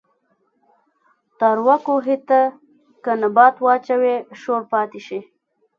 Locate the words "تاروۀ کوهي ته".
1.39-2.39